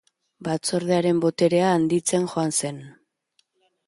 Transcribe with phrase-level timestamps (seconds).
[0.45, 2.81] Batzordearen boterea handitzen joan zen.